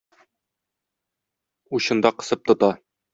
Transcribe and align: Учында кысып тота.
Учында 1.79 2.13
кысып 2.23 2.43
тота. 2.53 2.71